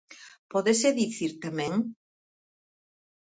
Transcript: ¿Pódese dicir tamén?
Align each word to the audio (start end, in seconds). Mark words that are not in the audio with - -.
¿Pódese 0.51 0.87
dicir 1.01 1.31
tamén? 1.43 1.73